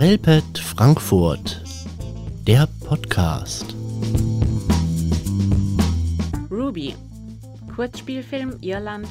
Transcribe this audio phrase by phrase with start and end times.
[0.00, 1.60] Relpet Frankfurt,
[2.46, 3.74] der Podcast.
[6.50, 6.94] Ruby,
[7.76, 9.06] Kurzspielfilm Irland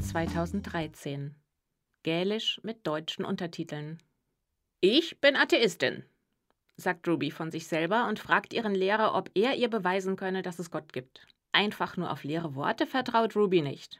[0.00, 1.34] 2013.
[2.04, 4.00] Gälisch mit deutschen Untertiteln.
[4.80, 6.04] Ich bin Atheistin,
[6.76, 10.60] sagt Ruby von sich selber und fragt ihren Lehrer, ob er ihr beweisen könne, dass
[10.60, 11.26] es Gott gibt.
[11.50, 13.98] Einfach nur auf leere Worte vertraut Ruby nicht.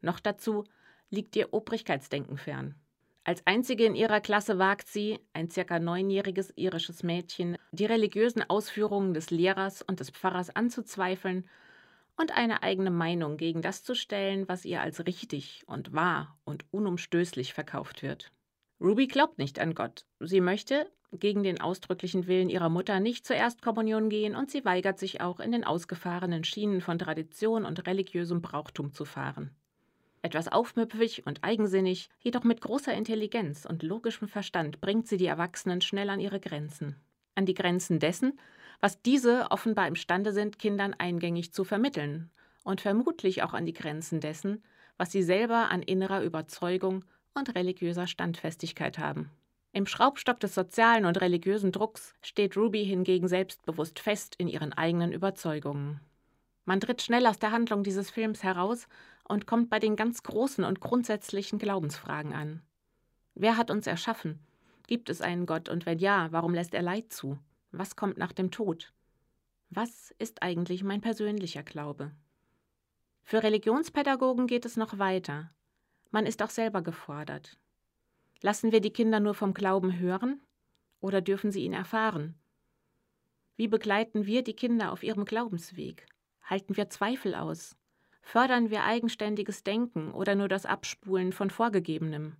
[0.00, 0.64] Noch dazu
[1.10, 2.74] liegt ihr Obrigkeitsdenken fern.
[3.30, 9.14] Als einzige in ihrer Klasse wagt sie, ein circa neunjähriges irisches Mädchen, die religiösen Ausführungen
[9.14, 11.48] des Lehrers und des Pfarrers anzuzweifeln
[12.16, 16.64] und eine eigene Meinung gegen das zu stellen, was ihr als richtig und wahr und
[16.72, 18.32] unumstößlich verkauft wird.
[18.80, 20.06] Ruby glaubt nicht an Gott.
[20.18, 24.98] Sie möchte, gegen den ausdrücklichen Willen ihrer Mutter, nicht zur Erstkommunion gehen und sie weigert
[24.98, 29.54] sich auch, in den ausgefahrenen Schienen von Tradition und religiösem Brauchtum zu fahren.
[30.22, 35.80] Etwas aufmüpfig und eigensinnig, jedoch mit großer Intelligenz und logischem Verstand bringt sie die Erwachsenen
[35.80, 36.96] schnell an ihre Grenzen.
[37.34, 38.38] An die Grenzen dessen,
[38.80, 42.30] was diese offenbar imstande sind, Kindern eingängig zu vermitteln,
[42.62, 44.62] und vermutlich auch an die Grenzen dessen,
[44.98, 49.30] was sie selber an innerer Überzeugung und religiöser Standfestigkeit haben.
[49.72, 55.12] Im Schraubstock des sozialen und religiösen Drucks steht Ruby hingegen selbstbewusst fest in ihren eigenen
[55.12, 56.00] Überzeugungen.
[56.70, 58.86] Man tritt schnell aus der Handlung dieses Films heraus
[59.24, 62.62] und kommt bei den ganz großen und grundsätzlichen Glaubensfragen an.
[63.34, 64.38] Wer hat uns erschaffen?
[64.86, 67.40] Gibt es einen Gott und wenn ja, warum lässt er Leid zu?
[67.72, 68.92] Was kommt nach dem Tod?
[69.70, 72.12] Was ist eigentlich mein persönlicher Glaube?
[73.24, 75.50] Für Religionspädagogen geht es noch weiter.
[76.12, 77.58] Man ist auch selber gefordert.
[78.42, 80.40] Lassen wir die Kinder nur vom Glauben hören
[81.00, 82.38] oder dürfen sie ihn erfahren?
[83.56, 86.06] Wie begleiten wir die Kinder auf ihrem Glaubensweg?
[86.50, 87.76] Halten wir Zweifel aus?
[88.22, 92.34] Fördern wir eigenständiges Denken oder nur das Abspulen von Vorgegebenem?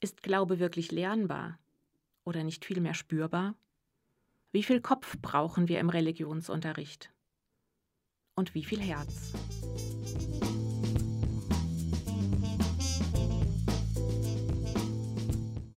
[0.00, 1.58] Ist Glaube wirklich lernbar
[2.24, 3.54] oder nicht vielmehr spürbar?
[4.52, 7.10] Wie viel Kopf brauchen wir im Religionsunterricht?
[8.34, 9.32] Und wie viel Herz?